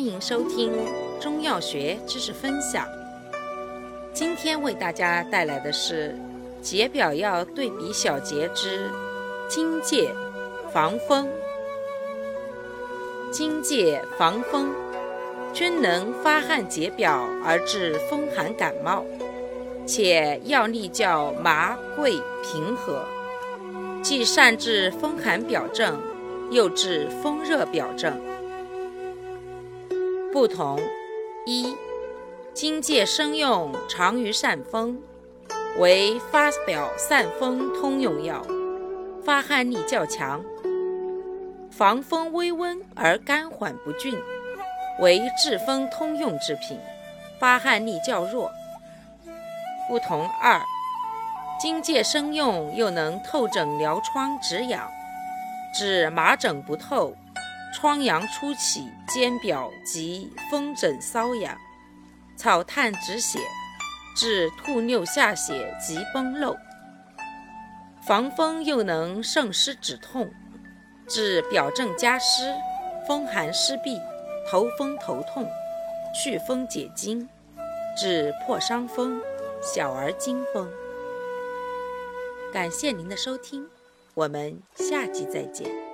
[0.00, 0.72] 欢迎收听
[1.20, 2.86] 中药学知识分享。
[4.14, 6.18] 今天为大家带来的是
[6.62, 8.88] 解表药对比小节之
[9.46, 10.10] 荆芥
[10.72, 11.28] 防风。
[13.30, 14.74] 荆芥防风，
[15.52, 19.04] 均能发汗解表而治风寒感冒，
[19.84, 22.12] 且药力较麻桂
[22.42, 23.04] 平和，
[24.02, 26.00] 既善治风寒表症，
[26.50, 28.18] 又治风热表症。
[30.32, 30.78] 不同：
[31.44, 31.76] 一、
[32.54, 34.96] 荆芥生用长于散风，
[35.76, 38.40] 为发表散风通用药，
[39.24, 40.40] 发汗力较强，
[41.68, 44.16] 防风微温而肝缓不峻，
[45.00, 46.78] 为治风通用之品，
[47.40, 48.52] 发汗力较弱。
[49.88, 50.62] 不同二、
[51.60, 54.88] 荆芥生用又能透疹疗疮止痒，
[55.76, 57.16] 治麻疹不透。
[57.72, 61.56] 疮疡初起，兼表及风疹瘙痒，
[62.36, 63.38] 草炭止血，
[64.16, 66.56] 治吐衄下血及崩漏。
[68.06, 70.30] 防风又能渗湿止痛，
[71.06, 72.52] 治表症加湿、
[73.06, 74.00] 风寒湿痹、
[74.50, 75.48] 头风头痛，
[76.12, 77.28] 祛风解痉，
[77.96, 79.20] 治破伤风、
[79.62, 80.68] 小儿惊风。
[82.52, 83.68] 感谢您的收听，
[84.14, 85.89] 我们下期再见。